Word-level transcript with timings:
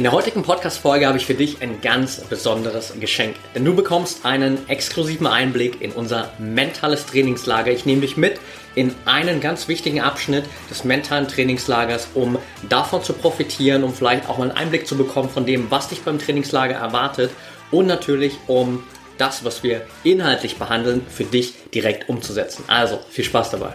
In 0.00 0.04
der 0.04 0.12
heutigen 0.12 0.42
Podcast-Folge 0.42 1.06
habe 1.06 1.18
ich 1.18 1.26
für 1.26 1.34
dich 1.34 1.60
ein 1.60 1.82
ganz 1.82 2.22
besonderes 2.22 2.94
Geschenk. 2.98 3.36
Denn 3.54 3.66
du 3.66 3.76
bekommst 3.76 4.24
einen 4.24 4.66
exklusiven 4.66 5.26
Einblick 5.26 5.82
in 5.82 5.92
unser 5.92 6.32
mentales 6.38 7.04
Trainingslager. 7.04 7.70
Ich 7.70 7.84
nehme 7.84 8.00
dich 8.00 8.16
mit 8.16 8.40
in 8.74 8.94
einen 9.04 9.42
ganz 9.42 9.68
wichtigen 9.68 10.00
Abschnitt 10.00 10.46
des 10.70 10.84
mentalen 10.84 11.28
Trainingslagers, 11.28 12.08
um 12.14 12.38
davon 12.70 13.04
zu 13.04 13.12
profitieren, 13.12 13.84
um 13.84 13.92
vielleicht 13.92 14.26
auch 14.26 14.38
mal 14.38 14.48
einen 14.48 14.56
Einblick 14.56 14.86
zu 14.86 14.96
bekommen 14.96 15.28
von 15.28 15.44
dem, 15.44 15.70
was 15.70 15.88
dich 15.88 16.00
beim 16.00 16.18
Trainingslager 16.18 16.76
erwartet 16.76 17.30
und 17.70 17.86
natürlich 17.86 18.38
um 18.46 18.82
das, 19.18 19.44
was 19.44 19.62
wir 19.62 19.82
inhaltlich 20.02 20.56
behandeln, 20.56 21.04
für 21.10 21.24
dich 21.24 21.52
direkt 21.74 22.08
umzusetzen. 22.08 22.64
Also 22.68 22.98
viel 23.10 23.24
Spaß 23.26 23.50
dabei. 23.50 23.74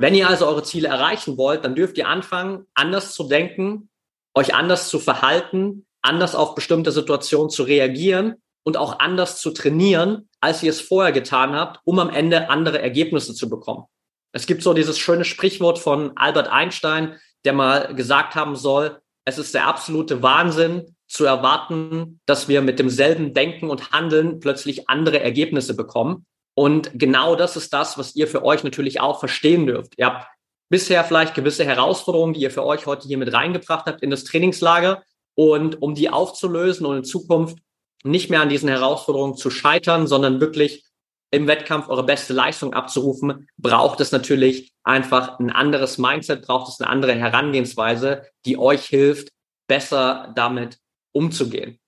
Wenn 0.00 0.14
ihr 0.14 0.30
also 0.30 0.46
eure 0.46 0.62
Ziele 0.62 0.88
erreichen 0.88 1.36
wollt, 1.36 1.62
dann 1.62 1.74
dürft 1.74 1.98
ihr 1.98 2.08
anfangen, 2.08 2.66
anders 2.72 3.12
zu 3.12 3.28
denken, 3.28 3.90
euch 4.34 4.54
anders 4.54 4.88
zu 4.88 4.98
verhalten, 4.98 5.84
anders 6.00 6.34
auf 6.34 6.54
bestimmte 6.54 6.90
Situationen 6.90 7.50
zu 7.50 7.64
reagieren 7.64 8.36
und 8.62 8.78
auch 8.78 8.98
anders 8.98 9.42
zu 9.42 9.50
trainieren, 9.50 10.26
als 10.40 10.62
ihr 10.62 10.70
es 10.70 10.80
vorher 10.80 11.12
getan 11.12 11.54
habt, 11.54 11.80
um 11.84 11.98
am 11.98 12.08
Ende 12.08 12.48
andere 12.48 12.80
Ergebnisse 12.80 13.34
zu 13.34 13.50
bekommen. 13.50 13.84
Es 14.32 14.46
gibt 14.46 14.62
so 14.62 14.72
dieses 14.72 14.98
schöne 14.98 15.26
Sprichwort 15.26 15.78
von 15.78 16.16
Albert 16.16 16.48
Einstein, 16.48 17.18
der 17.44 17.52
mal 17.52 17.94
gesagt 17.94 18.34
haben 18.34 18.56
soll, 18.56 19.02
es 19.26 19.36
ist 19.36 19.52
der 19.52 19.66
absolute 19.66 20.22
Wahnsinn 20.22 20.96
zu 21.08 21.26
erwarten, 21.26 22.20
dass 22.24 22.48
wir 22.48 22.62
mit 22.62 22.78
demselben 22.78 23.34
Denken 23.34 23.68
und 23.68 23.92
Handeln 23.92 24.40
plötzlich 24.40 24.88
andere 24.88 25.20
Ergebnisse 25.20 25.76
bekommen. 25.76 26.24
Und 26.54 26.90
genau 26.94 27.36
das 27.36 27.56
ist 27.56 27.72
das, 27.72 27.96
was 27.96 28.16
ihr 28.16 28.28
für 28.28 28.44
euch 28.44 28.64
natürlich 28.64 29.00
auch 29.00 29.20
verstehen 29.20 29.66
dürft. 29.66 29.94
Ihr 29.96 30.06
habt 30.06 30.26
bisher 30.68 31.04
vielleicht 31.04 31.34
gewisse 31.34 31.64
Herausforderungen, 31.64 32.34
die 32.34 32.40
ihr 32.40 32.50
für 32.50 32.64
euch 32.64 32.86
heute 32.86 33.08
hier 33.08 33.18
mit 33.18 33.32
reingebracht 33.32 33.86
habt 33.86 34.02
in 34.02 34.10
das 34.10 34.24
Trainingslager. 34.24 35.02
Und 35.34 35.80
um 35.80 35.94
die 35.94 36.10
aufzulösen 36.10 36.86
und 36.86 36.98
in 36.98 37.04
Zukunft 37.04 37.58
nicht 38.02 38.30
mehr 38.30 38.40
an 38.40 38.48
diesen 38.48 38.68
Herausforderungen 38.68 39.36
zu 39.36 39.50
scheitern, 39.50 40.06
sondern 40.06 40.40
wirklich 40.40 40.84
im 41.30 41.46
Wettkampf 41.46 41.88
eure 41.88 42.04
beste 42.04 42.32
Leistung 42.32 42.74
abzurufen, 42.74 43.48
braucht 43.56 44.00
es 44.00 44.10
natürlich 44.10 44.72
einfach 44.82 45.38
ein 45.38 45.50
anderes 45.50 45.98
Mindset, 45.98 46.42
braucht 46.42 46.68
es 46.68 46.80
eine 46.80 46.90
andere 46.90 47.14
Herangehensweise, 47.14 48.26
die 48.44 48.58
euch 48.58 48.86
hilft, 48.86 49.28
besser 49.68 50.32
damit 50.34 50.78
umzugehen. 51.12 51.78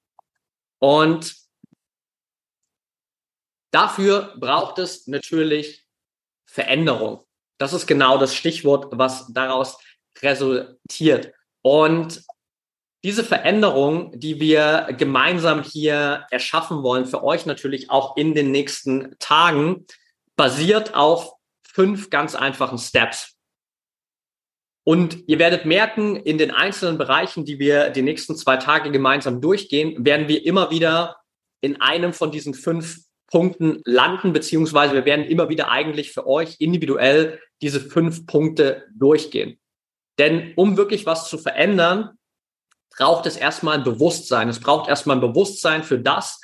Und 0.79 1.35
dafür 3.73 4.35
braucht 4.37 4.79
es 4.79 5.09
natürlich 5.09 5.85
Veränderung. 6.47 7.25
Das 7.59 7.73
ist 7.73 7.87
genau 7.87 8.19
das 8.19 8.35
Stichwort, 8.35 8.89
was 8.93 9.33
daraus 9.33 9.79
resultiert. 10.21 11.33
Und 11.63 12.23
diese 13.05 13.25
Veränderung, 13.25 14.19
die 14.19 14.39
wir 14.39 14.89
gemeinsam 14.97 15.63
hier 15.63 16.27
erschaffen 16.31 16.83
wollen, 16.83 17.07
für 17.07 17.25
euch 17.25 17.47
natürlich 17.47 17.91
auch 17.91 18.17
in 18.17 18.35
den 18.35 18.53
nächsten 18.53 19.17
Tagen, 19.19 19.87
basiert 20.37 20.95
auf 20.95 21.33
fünf 21.67 22.11
ganz 22.11 22.35
einfachen 22.35 22.79
Steps. 22.79 23.37
Und 24.85 25.29
ihr 25.29 25.39
werdet 25.39 25.65
merken, 25.65 26.17
in 26.17 26.39
den 26.39 26.51
einzelnen 26.51 26.99
Bereichen, 26.99 27.45
die 27.45 27.59
wir 27.59 27.91
die 27.91 28.03
nächsten 28.03 28.37
zwei 28.37 28.57
Tage 28.57 28.91
gemeinsam 28.91 29.41
durchgehen, 29.41 30.05
werden 30.05 30.29
wir 30.29 30.45
immer 30.45 30.71
wieder 30.71 31.17
in 31.61 31.81
einem 31.81 32.13
von 32.13 32.33
diesen 32.33 32.55
fünf 32.55 32.99
Punkten 33.33 33.81
landen, 33.87 34.35
beziehungsweise 34.35 34.93
wir 34.93 35.07
werden 35.07 35.25
immer 35.25 35.49
wieder 35.49 35.71
eigentlich 35.71 36.13
für 36.13 36.27
euch 36.27 36.57
individuell 36.59 37.41
diese 37.63 37.81
fünf 37.81 38.27
Punkte 38.27 38.85
durchgehen. 38.95 39.59
Denn 40.19 40.53
um 40.55 40.77
wirklich 40.77 41.07
was 41.07 41.31
zu 41.31 41.39
verändern, 41.39 42.19
braucht 42.95 43.25
es 43.25 43.39
erstmal 43.39 43.79
ein 43.79 43.85
Bewusstsein. 43.85 44.51
Es 44.51 44.61
braucht 44.61 44.87
erstmal 44.87 45.17
ein 45.17 45.23
Bewusstsein 45.23 45.83
für 45.83 45.99
das, 45.99 46.41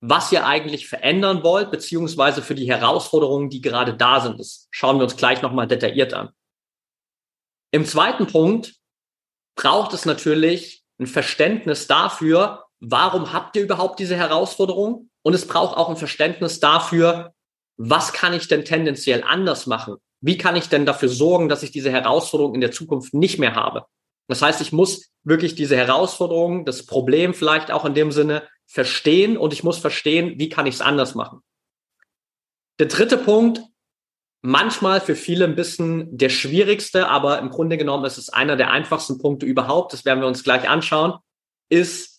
was 0.00 0.30
ihr 0.30 0.46
eigentlich 0.46 0.86
verändern 0.86 1.42
wollt, 1.42 1.72
beziehungsweise 1.72 2.40
für 2.40 2.54
die 2.54 2.68
Herausforderungen, 2.68 3.50
die 3.50 3.60
gerade 3.60 3.94
da 3.94 4.20
sind. 4.20 4.38
Das 4.38 4.68
schauen 4.70 4.98
wir 4.98 5.04
uns 5.04 5.16
gleich 5.16 5.42
nochmal 5.42 5.66
detailliert 5.66 6.14
an. 6.14 6.30
Im 7.72 7.84
zweiten 7.84 8.28
Punkt 8.28 8.76
braucht 9.56 9.92
es 9.92 10.04
natürlich 10.04 10.84
ein 11.00 11.08
Verständnis 11.08 11.88
dafür, 11.88 12.64
warum 12.78 13.32
habt 13.32 13.56
ihr 13.56 13.64
überhaupt 13.64 13.98
diese 13.98 14.14
Herausforderung? 14.14 15.10
Und 15.26 15.34
es 15.34 15.44
braucht 15.44 15.76
auch 15.76 15.88
ein 15.88 15.96
Verständnis 15.96 16.60
dafür, 16.60 17.34
was 17.76 18.12
kann 18.12 18.32
ich 18.32 18.46
denn 18.46 18.64
tendenziell 18.64 19.24
anders 19.24 19.66
machen? 19.66 19.96
Wie 20.20 20.38
kann 20.38 20.54
ich 20.54 20.68
denn 20.68 20.86
dafür 20.86 21.08
sorgen, 21.08 21.48
dass 21.48 21.64
ich 21.64 21.72
diese 21.72 21.90
Herausforderung 21.90 22.54
in 22.54 22.60
der 22.60 22.70
Zukunft 22.70 23.12
nicht 23.12 23.40
mehr 23.40 23.56
habe? 23.56 23.86
Das 24.28 24.40
heißt, 24.40 24.60
ich 24.60 24.70
muss 24.70 25.10
wirklich 25.24 25.56
diese 25.56 25.76
Herausforderung, 25.76 26.64
das 26.64 26.86
Problem 26.86 27.34
vielleicht 27.34 27.72
auch 27.72 27.84
in 27.84 27.94
dem 27.94 28.12
Sinne 28.12 28.46
verstehen 28.66 29.36
und 29.36 29.52
ich 29.52 29.64
muss 29.64 29.78
verstehen, 29.78 30.38
wie 30.38 30.48
kann 30.48 30.66
ich 30.66 30.76
es 30.76 30.80
anders 30.80 31.16
machen. 31.16 31.40
Der 32.78 32.86
dritte 32.86 33.18
Punkt, 33.18 33.62
manchmal 34.42 35.00
für 35.00 35.16
viele 35.16 35.44
ein 35.44 35.56
bisschen 35.56 36.16
der 36.16 36.28
schwierigste, 36.28 37.08
aber 37.08 37.40
im 37.40 37.50
Grunde 37.50 37.76
genommen 37.76 38.04
ist 38.04 38.18
es 38.18 38.28
einer 38.28 38.54
der 38.54 38.70
einfachsten 38.70 39.18
Punkte 39.18 39.44
überhaupt, 39.44 39.92
das 39.92 40.04
werden 40.04 40.20
wir 40.20 40.28
uns 40.28 40.44
gleich 40.44 40.68
anschauen, 40.68 41.14
ist 41.68 42.15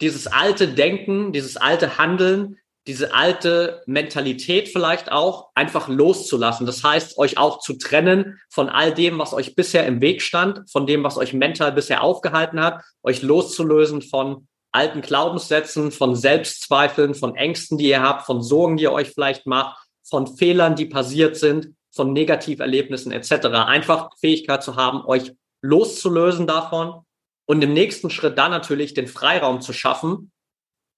dieses 0.00 0.26
alte 0.26 0.68
Denken, 0.68 1.32
dieses 1.32 1.56
alte 1.56 1.98
Handeln, 1.98 2.58
diese 2.86 3.14
alte 3.14 3.82
Mentalität 3.86 4.68
vielleicht 4.68 5.12
auch 5.12 5.50
einfach 5.54 5.88
loszulassen. 5.88 6.64
Das 6.64 6.82
heißt, 6.82 7.18
euch 7.18 7.36
auch 7.36 7.58
zu 7.58 7.74
trennen 7.74 8.38
von 8.48 8.70
all 8.70 8.94
dem, 8.94 9.18
was 9.18 9.34
euch 9.34 9.54
bisher 9.54 9.86
im 9.86 10.00
Weg 10.00 10.22
stand, 10.22 10.70
von 10.70 10.86
dem, 10.86 11.04
was 11.04 11.18
euch 11.18 11.34
mental 11.34 11.72
bisher 11.72 12.02
aufgehalten 12.02 12.60
hat, 12.60 12.82
euch 13.02 13.20
loszulösen 13.20 14.00
von 14.00 14.48
alten 14.72 15.02
Glaubenssätzen, 15.02 15.92
von 15.92 16.14
Selbstzweifeln, 16.14 17.14
von 17.14 17.36
Ängsten, 17.36 17.76
die 17.76 17.88
ihr 17.88 18.02
habt, 18.02 18.24
von 18.24 18.42
Sorgen, 18.42 18.78
die 18.78 18.84
ihr 18.84 18.92
euch 18.92 19.10
vielleicht 19.10 19.46
macht, 19.46 19.78
von 20.02 20.26
Fehlern, 20.26 20.74
die 20.74 20.86
passiert 20.86 21.36
sind, 21.36 21.74
von 21.94 22.14
Negativerlebnissen 22.14 23.12
etc. 23.12 23.48
Einfach 23.48 24.10
Fähigkeit 24.18 24.62
zu 24.62 24.76
haben, 24.76 25.04
euch 25.04 25.32
loszulösen 25.60 26.46
davon 26.46 27.02
und 27.48 27.62
im 27.62 27.72
nächsten 27.72 28.10
Schritt 28.10 28.36
dann 28.36 28.50
natürlich 28.50 28.92
den 28.92 29.08
Freiraum 29.08 29.62
zu 29.62 29.72
schaffen, 29.72 30.30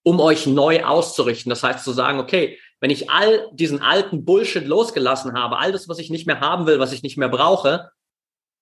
um 0.02 0.18
euch 0.18 0.46
neu 0.46 0.84
auszurichten. 0.84 1.48
Das 1.48 1.62
heißt 1.62 1.84
zu 1.84 1.92
sagen, 1.92 2.18
okay, 2.18 2.58
wenn 2.80 2.90
ich 2.90 3.08
all 3.08 3.48
diesen 3.52 3.80
alten 3.80 4.24
Bullshit 4.24 4.66
losgelassen 4.66 5.34
habe, 5.34 5.58
all 5.58 5.70
das, 5.70 5.88
was 5.88 6.00
ich 6.00 6.10
nicht 6.10 6.26
mehr 6.26 6.40
haben 6.40 6.66
will, 6.66 6.80
was 6.80 6.92
ich 6.92 7.04
nicht 7.04 7.16
mehr 7.16 7.28
brauche, 7.28 7.90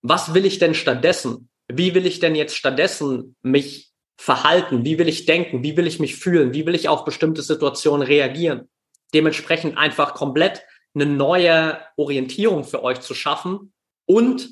was 0.02 0.35
will 0.35 0.44
ich 0.44 0.58
denn 0.58 0.75
stattdessen? 0.75 1.49
Wie 1.67 1.94
will 1.94 2.05
ich 2.05 2.20
denn 2.20 2.35
jetzt 2.35 2.56
stattdessen 2.56 3.37
mich 3.40 3.90
verhalten? 4.19 4.85
Wie 4.85 4.99
will 4.99 5.08
ich 5.08 5.25
denken? 5.25 5.62
Wie 5.62 5.76
will 5.76 5.87
ich 5.87 5.99
mich 5.99 6.17
fühlen? 6.17 6.52
Wie 6.52 6.67
will 6.67 6.75
ich 6.75 6.90
auf 6.90 7.06
bestimmte 7.06 7.40
Situationen 7.40 8.06
reagieren? 8.06 8.69
Dementsprechend 9.14 9.79
einfach 9.79 10.12
komplett 10.12 10.62
eine 10.94 11.06
neue 11.06 11.81
Orientierung 11.96 12.64
für 12.64 12.82
euch 12.82 13.00
zu 13.00 13.14
schaffen 13.14 13.73
und 14.05 14.50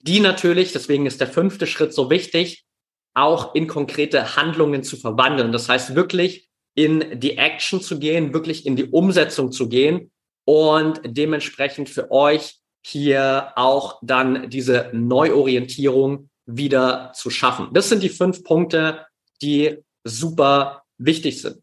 die 0.00 0.18
natürlich, 0.18 0.72
deswegen 0.72 1.06
ist 1.06 1.20
der 1.20 1.28
fünfte 1.28 1.68
Schritt 1.68 1.94
so 1.94 2.10
wichtig, 2.10 2.64
auch 3.14 3.54
in 3.54 3.66
konkrete 3.66 4.36
Handlungen 4.36 4.82
zu 4.82 4.96
verwandeln. 4.96 5.52
Das 5.52 5.68
heißt, 5.68 5.94
wirklich 5.94 6.48
in 6.74 7.20
die 7.20 7.36
Action 7.36 7.80
zu 7.80 7.98
gehen, 7.98 8.32
wirklich 8.32 8.64
in 8.66 8.76
die 8.76 8.86
Umsetzung 8.86 9.52
zu 9.52 9.68
gehen 9.68 10.10
und 10.44 11.00
dementsprechend 11.04 11.90
für 11.90 12.10
euch 12.10 12.58
hier 12.84 13.52
auch 13.56 13.98
dann 14.02 14.48
diese 14.50 14.90
Neuorientierung 14.92 16.30
wieder 16.46 17.12
zu 17.14 17.30
schaffen. 17.30 17.68
Das 17.72 17.88
sind 17.88 18.02
die 18.02 18.08
fünf 18.08 18.42
Punkte, 18.42 19.06
die 19.40 19.78
super 20.04 20.82
wichtig 20.98 21.40
sind. 21.40 21.62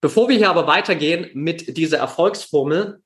Bevor 0.00 0.28
wir 0.28 0.36
hier 0.36 0.50
aber 0.50 0.66
weitergehen 0.66 1.30
mit 1.34 1.76
dieser 1.76 1.98
Erfolgsformel, 1.98 3.02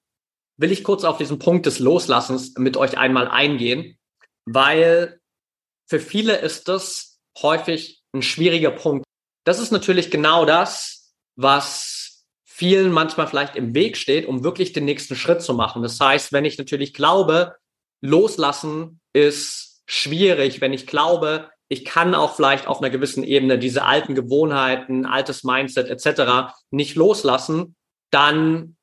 will 0.56 0.72
ich 0.72 0.84
kurz 0.84 1.04
auf 1.04 1.18
diesen 1.18 1.38
Punkt 1.38 1.66
des 1.66 1.78
Loslassens 1.78 2.54
mit 2.58 2.76
euch 2.76 2.98
einmal 2.98 3.28
eingehen, 3.28 3.98
weil 4.44 5.20
für 5.86 6.00
viele 6.00 6.36
ist 6.36 6.68
das 6.68 7.09
häufig 7.42 8.02
ein 8.12 8.22
schwieriger 8.22 8.70
Punkt. 8.70 9.04
Das 9.44 9.58
ist 9.58 9.72
natürlich 9.72 10.10
genau 10.10 10.44
das, 10.44 11.14
was 11.36 12.24
vielen 12.44 12.92
manchmal 12.92 13.26
vielleicht 13.26 13.56
im 13.56 13.74
Weg 13.74 13.96
steht, 13.96 14.26
um 14.26 14.44
wirklich 14.44 14.72
den 14.72 14.84
nächsten 14.84 15.16
Schritt 15.16 15.42
zu 15.42 15.54
machen. 15.54 15.82
Das 15.82 15.98
heißt, 15.98 16.32
wenn 16.32 16.44
ich 16.44 16.58
natürlich 16.58 16.92
glaube, 16.92 17.56
loslassen 18.02 19.00
ist 19.12 19.82
schwierig, 19.86 20.60
wenn 20.60 20.72
ich 20.72 20.86
glaube, 20.86 21.50
ich 21.68 21.84
kann 21.84 22.14
auch 22.14 22.34
vielleicht 22.34 22.66
auf 22.66 22.78
einer 22.78 22.90
gewissen 22.90 23.24
Ebene 23.24 23.58
diese 23.58 23.84
alten 23.84 24.14
Gewohnheiten, 24.14 25.06
altes 25.06 25.44
Mindset 25.44 25.88
etc. 25.88 26.52
nicht 26.70 26.96
loslassen, 26.96 27.76
dann 28.10 28.76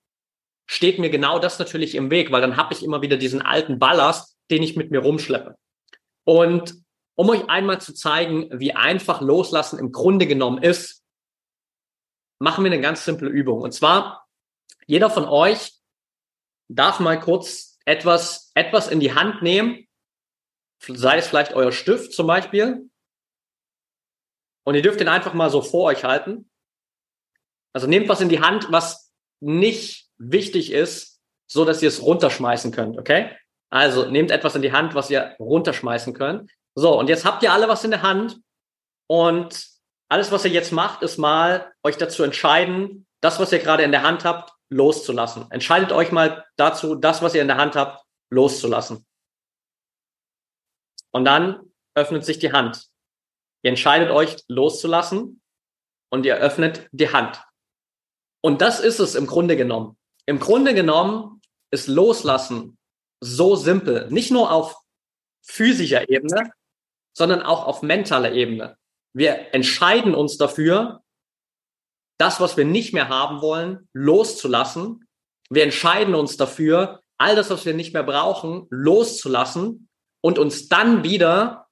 steht 0.68 0.98
mir 0.98 1.10
genau 1.10 1.40
das 1.40 1.60
natürlich 1.60 1.96
im 1.96 2.10
Weg, 2.12 2.32
weil 2.32 2.42
dann 2.42 2.58
habe 2.58 2.74
ich 2.74 2.84
immer 2.84 3.02
wieder 3.02 3.18
diesen 3.18 3.42
alten 3.42 3.78
Ballast, 3.78 4.38
den 4.50 4.64
ich 4.64 4.76
mit 4.76 4.90
mir 4.90 5.00
rumschleppe. 5.00 5.56
Und 6.24 6.76
um 7.18 7.30
euch 7.30 7.50
einmal 7.50 7.82
zu 7.82 7.94
zeigen, 7.94 8.48
wie 8.60 8.74
einfach 8.74 9.22
Loslassen 9.22 9.80
im 9.80 9.92
Grunde 9.92 10.28
genommen 10.28 10.62
ist, 10.62 11.04
machen 12.40 12.64
wir 12.64 12.72
eine 12.72 12.80
ganz 12.80 13.04
simple 13.04 13.28
Übung. 13.28 13.62
Und 13.62 13.74
zwar, 13.74 14.28
jeder 14.86 15.10
von 15.10 15.26
euch 15.26 15.74
darf 16.70 17.00
mal 17.00 17.20
kurz 17.20 17.80
etwas, 17.86 18.52
etwas 18.54 18.88
in 18.88 19.00
die 19.00 19.16
Hand 19.16 19.42
nehmen, 19.42 19.88
sei 20.80 21.18
es 21.18 21.28
vielleicht 21.28 21.54
euer 21.54 21.72
Stift 21.72 22.14
zum 22.14 22.28
Beispiel. 22.28 22.88
Und 24.64 24.76
ihr 24.76 24.84
dürft 24.84 25.00
den 25.00 25.08
einfach 25.08 25.34
mal 25.34 25.50
so 25.50 25.64
vor 25.64 25.86
euch 25.86 26.04
halten. 26.04 26.52
Also 27.74 27.88
nehmt 27.88 28.10
was 28.10 28.22
in 28.22 28.30
die 28.30 28.42
Hand, 28.42 28.72
was 28.72 29.12
nicht 29.40 30.12
wichtig 30.18 30.72
ist, 30.72 31.20
so 31.48 31.66
dass 31.66 31.82
ihr 31.82 31.88
es 31.88 32.04
runterschmeißen 32.04 32.72
könnt, 32.72 33.00
okay? 33.00 33.36
Also 33.72 34.06
nehmt 34.06 34.30
etwas 34.30 34.56
in 34.56 34.62
die 34.62 34.72
Hand, 34.72 34.94
was 34.94 35.10
ihr 35.10 35.36
runterschmeißen 35.40 36.14
könnt. 36.14 36.52
So, 36.78 37.00
und 37.00 37.10
jetzt 37.10 37.26
habt 37.26 37.42
ihr 37.42 37.52
alle 37.52 37.68
was 37.68 37.84
in 37.84 37.90
der 37.90 38.04
Hand 38.04 38.40
und 39.08 39.68
alles, 40.10 40.32
was 40.32 40.46
ihr 40.46 40.52
jetzt 40.52 40.72
macht, 40.72 41.02
ist 41.02 41.18
mal 41.18 41.74
euch 41.82 41.98
dazu 41.98 42.22
entscheiden, 42.22 43.08
das, 43.20 43.40
was 43.40 43.52
ihr 43.52 43.58
gerade 43.58 43.82
in 43.82 43.92
der 43.92 44.04
Hand 44.04 44.26
habt, 44.26 44.54
loszulassen. 44.70 45.50
Entscheidet 45.50 45.92
euch 45.92 46.12
mal 46.12 46.46
dazu, 46.56 46.94
das, 46.94 47.24
was 47.24 47.34
ihr 47.34 47.42
in 47.42 47.48
der 47.48 47.58
Hand 47.58 47.76
habt, 47.76 48.06
loszulassen. 48.30 49.08
Und 51.10 51.26
dann 51.26 51.62
öffnet 51.96 52.24
sich 52.24 52.38
die 52.38 52.52
Hand. 52.52 52.86
Ihr 53.64 53.70
entscheidet 53.70 54.12
euch 54.12 54.38
loszulassen 54.48 55.42
und 56.12 56.28
ihr 56.28 56.36
öffnet 56.36 56.88
die 56.92 57.12
Hand. 57.12 57.42
Und 58.44 58.62
das 58.62 58.80
ist 58.80 59.00
es 59.00 59.16
im 59.16 59.26
Grunde 59.26 59.58
genommen. 59.58 59.98
Im 60.28 60.40
Grunde 60.40 60.76
genommen 60.76 61.42
ist 61.72 61.88
Loslassen 61.88 62.78
so 63.20 63.56
simpel. 63.56 64.12
Nicht 64.12 64.30
nur 64.30 64.52
auf 64.52 64.76
physischer 65.42 66.08
Ebene, 66.08 66.52
sondern 67.18 67.42
auch 67.42 67.66
auf 67.66 67.82
mentaler 67.82 68.32
Ebene. 68.34 68.78
Wir 69.12 69.56
entscheiden 69.56 70.14
uns 70.14 70.38
dafür, 70.38 71.02
das, 72.20 72.40
was 72.40 72.58
wir 72.58 72.66
nicht 72.66 72.94
mehr 72.94 73.10
haben 73.10 73.42
wollen, 73.42 73.90
loszulassen. 73.94 75.08
Wir 75.50 75.64
entscheiden 75.64 76.14
uns 76.14 76.38
dafür, 76.38 77.02
all 77.18 77.36
das, 77.36 77.50
was 77.50 77.66
wir 77.66 77.74
nicht 77.74 77.94
mehr 77.94 78.04
brauchen, 78.04 78.68
loszulassen 78.70 79.90
und 80.22 80.38
uns 80.38 80.68
dann 80.68 81.04
wieder 81.04 81.68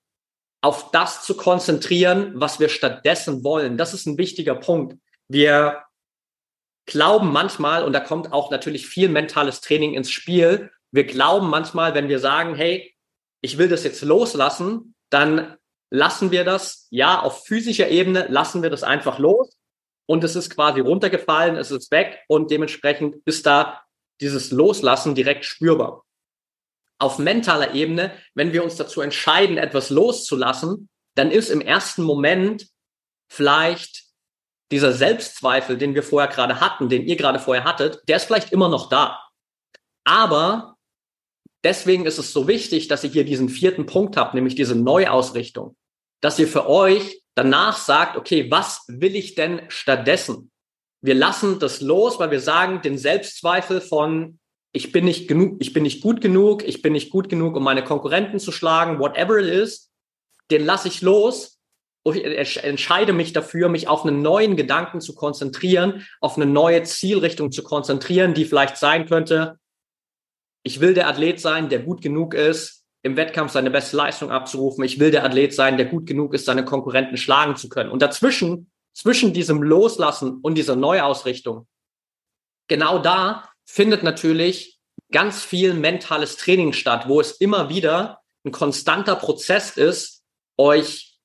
auf 0.63 0.89
das 0.89 1.23
zu 1.23 1.37
konzentrieren, 1.37 2.31
was 2.35 2.59
wir 2.59 2.69
stattdessen 2.69 3.43
wollen. 3.43 3.77
Das 3.77 3.93
ist 3.93 4.07
ein 4.07 4.17
wichtiger 4.17 4.55
Punkt. 4.55 4.97
Wir 5.27 5.83
glauben 6.87 7.31
manchmal, 7.31 7.83
und 7.83 7.93
da 7.93 7.99
kommt 7.99 8.33
auch 8.33 8.49
natürlich 8.49 8.87
viel 8.87 9.09
mentales 9.09 9.61
Training 9.61 9.93
ins 9.93 10.09
Spiel, 10.09 10.71
wir 10.91 11.03
glauben 11.03 11.49
manchmal, 11.49 11.93
wenn 11.93 12.09
wir 12.09 12.19
sagen, 12.19 12.55
hey, 12.55 12.95
ich 13.41 13.59
will 13.59 13.67
das 13.67 13.83
jetzt 13.83 14.01
loslassen, 14.01 14.94
dann 15.15 15.55
lassen 15.89 16.31
wir 16.31 16.43
das, 16.43 16.87
ja, 16.91 17.21
auf 17.21 17.45
physischer 17.45 17.87
Ebene 17.87 18.27
lassen 18.27 18.61
wir 18.61 18.69
das 18.69 18.83
einfach 18.83 19.17
los. 19.17 19.57
Und 20.07 20.25
es 20.25 20.35
ist 20.35 20.53
quasi 20.53 20.81
runtergefallen, 20.81 21.55
es 21.55 21.71
ist 21.71 21.89
weg 21.89 22.19
und 22.27 22.51
dementsprechend 22.51 23.15
ist 23.25 23.45
da 23.45 23.81
dieses 24.19 24.51
Loslassen 24.51 25.15
direkt 25.15 25.45
spürbar. 25.45 26.03
Auf 26.99 27.17
mentaler 27.17 27.73
Ebene, 27.73 28.11
wenn 28.33 28.51
wir 28.51 28.63
uns 28.63 28.75
dazu 28.75 29.01
entscheiden, 29.01 29.57
etwas 29.57 29.89
loszulassen, 29.89 30.89
dann 31.15 31.31
ist 31.31 31.49
im 31.49 31.61
ersten 31.61 32.03
Moment 32.03 32.67
vielleicht 33.31 34.03
dieser 34.71 34.91
Selbstzweifel, 34.91 35.77
den 35.77 35.95
wir 35.95 36.03
vorher 36.03 36.29
gerade 36.29 36.59
hatten, 36.59 36.89
den 36.89 37.07
ihr 37.07 37.15
gerade 37.15 37.39
vorher 37.39 37.63
hattet, 37.63 38.01
der 38.09 38.17
ist 38.17 38.25
vielleicht 38.25 38.51
immer 38.51 38.67
noch 38.67 38.89
da. 38.89 39.21
Aber 40.03 40.74
deswegen 41.65 42.05
ist 42.05 42.19
es 42.19 42.31
so 42.31 42.47
wichtig, 42.47 42.87
dass 42.87 43.03
ihr 43.03 43.09
hier 43.09 43.25
diesen 43.25 43.49
vierten 43.49 43.85
Punkt 43.85 44.15
habt, 44.15 44.35
nämlich 44.35 44.55
diese 44.55 44.75
Neuausrichtung, 44.75 45.75
dass 46.21 46.39
ihr 46.39 46.47
für 46.47 46.69
euch 46.69 47.21
danach 47.33 47.77
sagt, 47.77 48.15
okay, 48.15 48.49
was 48.49 48.85
will 48.87 49.15
ich 49.15 49.35
denn 49.35 49.61
stattdessen? 49.67 50.51
Wir 51.01 51.15
lassen 51.15 51.59
das 51.59 51.81
los, 51.81 52.19
weil 52.19 52.31
wir 52.31 52.39
sagen, 52.39 52.81
den 52.81 52.97
Selbstzweifel 52.97 53.81
von 53.81 54.39
ich 54.71 54.91
bin 54.91 55.05
nicht 55.05 55.27
genug, 55.27 55.57
ich 55.59 55.73
bin 55.73 55.83
nicht 55.83 56.01
gut 56.01 56.21
genug, 56.21 56.67
ich 56.67 56.81
bin 56.81 56.93
nicht 56.93 57.09
gut 57.09 57.29
genug, 57.29 57.55
um 57.55 57.63
meine 57.63 57.83
Konkurrenten 57.83 58.39
zu 58.39 58.51
schlagen, 58.51 58.99
whatever 58.99 59.39
it 59.39 59.47
is, 59.47 59.89
den 60.51 60.65
lasse 60.65 60.89
ich 60.89 61.01
los 61.01 61.59
und 62.03 62.17
ich 62.17 62.63
entscheide 62.63 63.13
mich 63.13 63.33
dafür, 63.33 63.69
mich 63.69 63.87
auf 63.87 64.05
einen 64.05 64.21
neuen 64.21 64.55
Gedanken 64.57 64.99
zu 64.99 65.15
konzentrieren, 65.15 66.05
auf 66.19 66.35
eine 66.35 66.45
neue 66.45 66.83
Zielrichtung 66.83 67.51
zu 67.51 67.63
konzentrieren, 67.63 68.33
die 68.33 68.45
vielleicht 68.45 68.77
sein 68.77 69.07
könnte, 69.07 69.57
ich 70.65 70.81
will 70.81 70.95
der 70.95 71.07
Athlet 71.07 71.39
sein, 71.39 71.69
der 71.69 71.79
gut 71.79 72.01
genug 72.01 72.33
ist, 72.33 72.83
im 73.03 73.15
Wettkampf 73.15 73.51
seine 73.51 73.69
beste 73.69 73.95
Leistung 73.95 74.31
abzurufen. 74.31 74.83
Ich 74.83 74.99
will 74.99 75.11
der 75.11 75.23
Athlet 75.23 75.53
sein, 75.53 75.77
der 75.77 75.85
gut 75.85 76.07
genug 76.07 76.33
ist, 76.33 76.45
seine 76.45 76.65
Konkurrenten 76.65 77.17
schlagen 77.17 77.55
zu 77.55 77.69
können. 77.69 77.91
Und 77.91 78.01
dazwischen, 78.01 78.71
zwischen 78.91 79.31
diesem 79.31 79.61
Loslassen 79.61 80.39
und 80.41 80.55
dieser 80.55 80.75
Neuausrichtung, 80.75 81.67
genau 82.67 82.97
da 82.97 83.47
findet 83.63 84.01
natürlich 84.01 84.79
ganz 85.11 85.43
viel 85.43 85.75
mentales 85.75 86.35
Training 86.35 86.73
statt, 86.73 87.07
wo 87.07 87.21
es 87.21 87.33
immer 87.33 87.69
wieder 87.69 88.21
ein 88.43 88.51
konstanter 88.51 89.15
Prozess 89.15 89.77
ist, 89.77 90.23
euch 90.57 91.19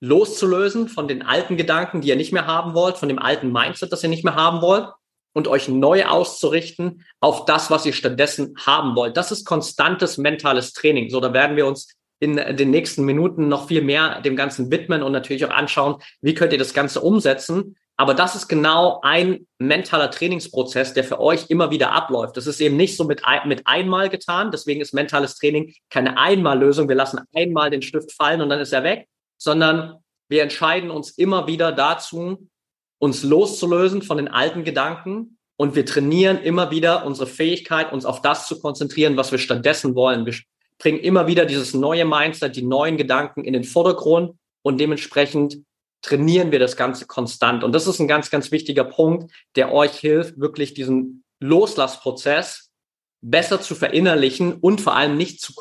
loszulösen 0.00 0.88
von 0.88 1.08
den 1.08 1.22
alten 1.22 1.56
Gedanken, 1.56 2.00
die 2.00 2.08
ihr 2.08 2.16
nicht 2.16 2.32
mehr 2.32 2.46
haben 2.46 2.74
wollt, 2.74 2.96
von 2.96 3.08
dem 3.08 3.18
alten 3.18 3.50
Mindset, 3.50 3.90
das 3.90 4.04
ihr 4.04 4.08
nicht 4.08 4.24
mehr 4.24 4.36
haben 4.36 4.62
wollt 4.62 4.86
und 5.32 5.48
euch 5.48 5.68
neu 5.68 6.04
auszurichten 6.04 7.04
auf 7.20 7.44
das, 7.44 7.70
was 7.70 7.86
ihr 7.86 7.92
stattdessen 7.92 8.54
haben 8.64 8.94
wollt. 8.96 9.16
Das 9.16 9.32
ist 9.32 9.44
konstantes 9.44 10.18
mentales 10.18 10.72
Training. 10.72 11.10
So, 11.10 11.20
da 11.20 11.32
werden 11.32 11.56
wir 11.56 11.66
uns 11.66 11.88
in 12.20 12.36
den 12.36 12.70
nächsten 12.70 13.04
Minuten 13.04 13.48
noch 13.48 13.66
viel 13.66 13.82
mehr 13.82 14.20
dem 14.20 14.36
Ganzen 14.36 14.70
widmen 14.70 15.02
und 15.02 15.10
natürlich 15.10 15.44
auch 15.44 15.50
anschauen, 15.50 15.96
wie 16.20 16.34
könnt 16.34 16.52
ihr 16.52 16.58
das 16.58 16.72
Ganze 16.72 17.00
umsetzen. 17.00 17.76
Aber 17.96 18.14
das 18.14 18.34
ist 18.36 18.48
genau 18.48 19.00
ein 19.02 19.46
mentaler 19.58 20.10
Trainingsprozess, 20.10 20.94
der 20.94 21.04
für 21.04 21.20
euch 21.20 21.50
immer 21.50 21.70
wieder 21.70 21.92
abläuft. 21.92 22.36
Das 22.36 22.46
ist 22.46 22.60
eben 22.60 22.76
nicht 22.76 22.96
so 22.96 23.04
mit, 23.04 23.22
mit 23.44 23.66
einmal 23.66 24.08
getan. 24.08 24.50
Deswegen 24.50 24.80
ist 24.80 24.94
mentales 24.94 25.36
Training 25.36 25.74
keine 25.90 26.16
Einmallösung. 26.16 26.88
Wir 26.88 26.96
lassen 26.96 27.20
einmal 27.34 27.70
den 27.70 27.82
Stift 27.82 28.12
fallen 28.12 28.40
und 28.40 28.48
dann 28.48 28.60
ist 28.60 28.72
er 28.72 28.84
weg, 28.84 29.08
sondern 29.36 29.96
wir 30.28 30.42
entscheiden 30.42 30.90
uns 30.90 31.10
immer 31.10 31.46
wieder 31.46 31.72
dazu, 31.72 32.48
uns 33.02 33.24
loszulösen 33.24 34.00
von 34.00 34.16
den 34.16 34.28
alten 34.28 34.62
Gedanken 34.62 35.36
und 35.56 35.74
wir 35.74 35.84
trainieren 35.84 36.40
immer 36.40 36.70
wieder 36.70 37.04
unsere 37.04 37.26
Fähigkeit, 37.26 37.92
uns 37.92 38.04
auf 38.04 38.22
das 38.22 38.46
zu 38.46 38.60
konzentrieren, 38.60 39.16
was 39.16 39.32
wir 39.32 39.40
stattdessen 39.40 39.96
wollen. 39.96 40.24
Wir 40.24 40.34
bringen 40.78 41.00
immer 41.00 41.26
wieder 41.26 41.44
dieses 41.44 41.74
neue 41.74 42.04
Mindset, 42.04 42.54
die 42.54 42.62
neuen 42.62 42.96
Gedanken 42.96 43.42
in 43.42 43.54
den 43.54 43.64
Vordergrund 43.64 44.36
und 44.62 44.78
dementsprechend 44.78 45.58
trainieren 46.00 46.52
wir 46.52 46.60
das 46.60 46.76
Ganze 46.76 47.06
konstant. 47.06 47.64
Und 47.64 47.72
das 47.72 47.88
ist 47.88 47.98
ein 47.98 48.06
ganz, 48.06 48.30
ganz 48.30 48.52
wichtiger 48.52 48.84
Punkt, 48.84 49.32
der 49.56 49.72
euch 49.72 49.98
hilft, 49.98 50.38
wirklich 50.38 50.72
diesen 50.72 51.24
Loslassprozess 51.40 52.70
besser 53.20 53.60
zu 53.60 53.74
verinnerlichen 53.74 54.54
und 54.54 54.80
vor 54.80 54.94
allem 54.94 55.16
nicht 55.16 55.40
zu, 55.40 55.52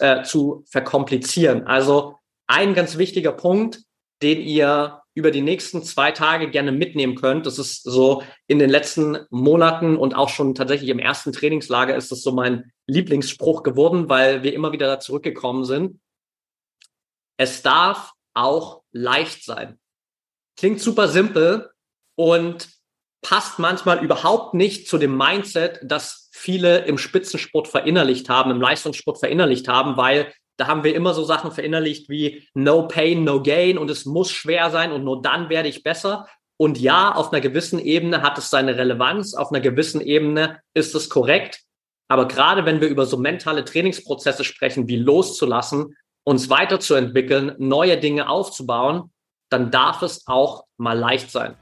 äh, 0.00 0.24
zu 0.24 0.64
verkomplizieren. 0.68 1.68
Also 1.68 2.16
ein 2.48 2.74
ganz 2.74 2.98
wichtiger 2.98 3.32
Punkt, 3.32 3.78
den 4.22 4.40
ihr 4.40 4.99
über 5.14 5.30
die 5.30 5.40
nächsten 5.40 5.82
zwei 5.82 6.12
Tage 6.12 6.50
gerne 6.50 6.72
mitnehmen 6.72 7.16
könnt. 7.16 7.46
Das 7.46 7.58
ist 7.58 7.82
so 7.82 8.22
in 8.46 8.58
den 8.58 8.70
letzten 8.70 9.18
Monaten 9.30 9.96
und 9.96 10.14
auch 10.14 10.28
schon 10.28 10.54
tatsächlich 10.54 10.90
im 10.90 10.98
ersten 10.98 11.32
Trainingslager 11.32 11.96
ist 11.96 12.12
das 12.12 12.22
so 12.22 12.32
mein 12.32 12.72
Lieblingsspruch 12.86 13.62
geworden, 13.62 14.08
weil 14.08 14.42
wir 14.42 14.54
immer 14.54 14.72
wieder 14.72 14.86
da 14.86 15.00
zurückgekommen 15.00 15.64
sind. 15.64 16.00
Es 17.36 17.62
darf 17.62 18.12
auch 18.34 18.82
leicht 18.92 19.44
sein. 19.44 19.78
Klingt 20.56 20.80
super 20.80 21.08
simpel 21.08 21.70
und 22.14 22.68
passt 23.22 23.58
manchmal 23.58 24.02
überhaupt 24.04 24.54
nicht 24.54 24.88
zu 24.88 24.98
dem 24.98 25.16
Mindset, 25.16 25.80
das 25.82 26.28
viele 26.32 26.84
im 26.84 26.98
Spitzensport 26.98 27.68
verinnerlicht 27.68 28.28
haben, 28.28 28.50
im 28.50 28.60
Leistungssport 28.60 29.18
verinnerlicht 29.18 29.68
haben, 29.68 29.96
weil 29.96 30.32
da 30.60 30.66
haben 30.66 30.84
wir 30.84 30.94
immer 30.94 31.14
so 31.14 31.24
Sachen 31.24 31.52
verinnerlicht 31.52 32.10
wie 32.10 32.46
no 32.52 32.86
pain, 32.86 33.24
no 33.24 33.42
gain 33.42 33.78
und 33.78 33.90
es 33.90 34.04
muss 34.04 34.30
schwer 34.30 34.70
sein 34.70 34.92
und 34.92 35.04
nur 35.04 35.22
dann 35.22 35.48
werde 35.48 35.70
ich 35.70 35.82
besser. 35.82 36.26
Und 36.58 36.78
ja, 36.78 37.14
auf 37.14 37.32
einer 37.32 37.40
gewissen 37.40 37.78
Ebene 37.78 38.20
hat 38.20 38.36
es 38.36 38.50
seine 38.50 38.76
Relevanz, 38.76 39.32
auf 39.32 39.50
einer 39.50 39.62
gewissen 39.62 40.02
Ebene 40.02 40.60
ist 40.74 40.94
es 40.94 41.08
korrekt. 41.08 41.62
Aber 42.08 42.28
gerade 42.28 42.66
wenn 42.66 42.82
wir 42.82 42.88
über 42.88 43.06
so 43.06 43.16
mentale 43.16 43.64
Trainingsprozesse 43.64 44.44
sprechen, 44.44 44.86
wie 44.86 44.96
loszulassen, 44.96 45.96
uns 46.24 46.50
weiterzuentwickeln, 46.50 47.54
neue 47.56 47.96
Dinge 47.96 48.28
aufzubauen, 48.28 49.10
dann 49.48 49.70
darf 49.70 50.02
es 50.02 50.26
auch 50.26 50.64
mal 50.76 50.98
leicht 50.98 51.30
sein. 51.30 51.56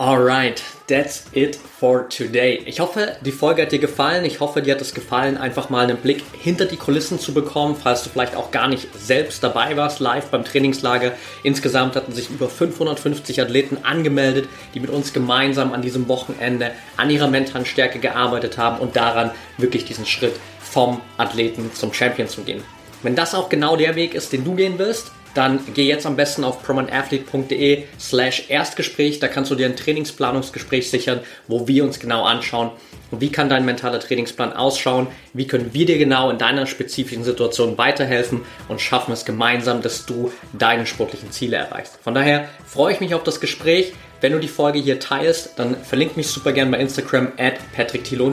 Alright, 0.00 0.62
that's 0.86 1.24
it 1.32 1.56
for 1.56 2.08
today. 2.08 2.62
Ich 2.66 2.78
hoffe, 2.78 3.16
die 3.20 3.32
Folge 3.32 3.62
hat 3.62 3.72
dir 3.72 3.80
gefallen. 3.80 4.24
Ich 4.24 4.38
hoffe, 4.38 4.62
dir 4.62 4.76
hat 4.76 4.80
es 4.80 4.94
gefallen, 4.94 5.36
einfach 5.36 5.70
mal 5.70 5.82
einen 5.82 5.96
Blick 5.96 6.22
hinter 6.40 6.66
die 6.66 6.76
Kulissen 6.76 7.18
zu 7.18 7.34
bekommen, 7.34 7.74
falls 7.74 8.04
du 8.04 8.10
vielleicht 8.10 8.36
auch 8.36 8.52
gar 8.52 8.68
nicht 8.68 8.86
selbst 8.96 9.42
dabei 9.42 9.76
warst, 9.76 9.98
live 9.98 10.26
beim 10.26 10.44
Trainingslager. 10.44 11.14
Insgesamt 11.42 11.96
hatten 11.96 12.12
sich 12.12 12.30
über 12.30 12.48
550 12.48 13.42
Athleten 13.42 13.78
angemeldet, 13.82 14.48
die 14.72 14.78
mit 14.78 14.90
uns 14.90 15.12
gemeinsam 15.12 15.72
an 15.72 15.82
diesem 15.82 16.06
Wochenende 16.06 16.70
an 16.96 17.10
ihrer 17.10 17.26
mentalen 17.26 17.66
Stärke 17.66 17.98
gearbeitet 17.98 18.56
haben 18.56 18.78
und 18.78 18.94
daran 18.94 19.32
wirklich 19.56 19.84
diesen 19.84 20.06
Schritt 20.06 20.36
vom 20.60 21.00
Athleten 21.16 21.72
zum 21.74 21.92
Champion 21.92 22.28
zu 22.28 22.42
gehen. 22.42 22.62
Wenn 23.02 23.16
das 23.16 23.34
auch 23.34 23.48
genau 23.48 23.76
der 23.76 23.96
Weg 23.96 24.14
ist, 24.14 24.32
den 24.32 24.44
du 24.44 24.54
gehen 24.54 24.74
willst, 24.76 25.10
dann 25.38 25.60
geh 25.72 25.84
jetzt 25.84 26.04
am 26.04 26.16
besten 26.16 26.42
auf 26.42 26.64
promanathlete.de 26.64 27.84
slash 28.00 28.46
Erstgespräch. 28.48 29.20
Da 29.20 29.28
kannst 29.28 29.52
du 29.52 29.54
dir 29.54 29.66
ein 29.66 29.76
Trainingsplanungsgespräch 29.76 30.90
sichern, 30.90 31.20
wo 31.46 31.68
wir 31.68 31.84
uns 31.84 32.00
genau 32.00 32.24
anschauen, 32.24 32.72
wie 33.12 33.30
kann 33.30 33.48
dein 33.48 33.64
mentaler 33.64 34.00
Trainingsplan 34.00 34.52
ausschauen, 34.52 35.06
wie 35.34 35.46
können 35.46 35.72
wir 35.72 35.86
dir 35.86 35.96
genau 35.96 36.30
in 36.30 36.38
deiner 36.38 36.66
spezifischen 36.66 37.22
Situation 37.22 37.78
weiterhelfen 37.78 38.40
und 38.66 38.80
schaffen 38.80 39.12
es 39.12 39.24
gemeinsam, 39.24 39.80
dass 39.80 40.06
du 40.06 40.32
deine 40.52 40.86
sportlichen 40.86 41.30
Ziele 41.30 41.56
erreichst. 41.56 41.98
Von 42.02 42.14
daher 42.14 42.48
freue 42.66 42.92
ich 42.92 43.00
mich 43.00 43.14
auf 43.14 43.22
das 43.22 43.40
Gespräch. 43.40 43.92
Wenn 44.20 44.32
du 44.32 44.40
die 44.40 44.48
Folge 44.48 44.80
hier 44.80 44.98
teilst, 44.98 45.56
dann 45.56 45.76
verlink 45.76 46.16
mich 46.16 46.26
super 46.26 46.50
gerne 46.50 46.72
bei 46.72 46.78
Instagram 46.78 47.28
at 47.38 47.54
patrickthiele- 47.76 48.24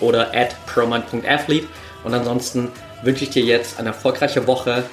oder 0.00 0.32
at 0.32 0.54
proman.athlete. 0.66 1.66
Und 2.04 2.14
ansonsten 2.14 2.70
wünsche 3.02 3.24
ich 3.24 3.30
dir 3.30 3.42
jetzt 3.42 3.80
eine 3.80 3.88
erfolgreiche 3.88 4.46
Woche 4.46 4.84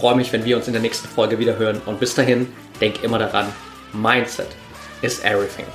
freue 0.00 0.16
mich, 0.16 0.32
wenn 0.32 0.46
wir 0.46 0.56
uns 0.56 0.66
in 0.66 0.72
der 0.72 0.80
nächsten 0.80 1.06
Folge 1.08 1.38
wieder 1.38 1.58
hören. 1.58 1.80
Und 1.84 2.00
bis 2.00 2.14
dahin, 2.14 2.48
denk 2.80 3.02
immer 3.02 3.18
daran, 3.18 3.46
Mindset 3.92 4.48
is 5.02 5.20
everything. 5.20 5.66